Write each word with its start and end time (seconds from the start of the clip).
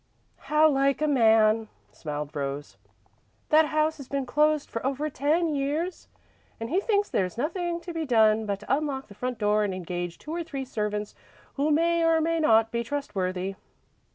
'""How 0.49 0.67
like 0.67 0.99
a 0.99 1.07
man," 1.07 1.67
smiled 1.91 2.35
Rose. 2.35 2.75
"That 3.49 3.65
house 3.67 3.97
has 3.97 4.07
been 4.07 4.25
closed 4.25 4.67
for 4.67 4.83
over 4.83 5.11
ten 5.11 5.53
years, 5.53 6.07
and 6.59 6.71
he 6.71 6.79
thinks 6.81 7.07
there 7.07 7.25
is 7.27 7.37
nothing 7.37 7.79
to 7.81 7.93
be 7.93 8.03
done 8.07 8.47
but 8.47 8.61
to 8.61 8.75
unlock 8.77 9.09
the 9.09 9.13
front 9.13 9.37
door 9.37 9.63
and 9.63 9.75
engage 9.75 10.17
two 10.17 10.33
or 10.33 10.43
three 10.43 10.65
servants 10.65 11.13
who 11.53 11.69
may 11.69 12.03
or 12.03 12.19
may 12.19 12.39
not 12.39 12.71
be 12.71 12.83
trustworthy." 12.83 13.53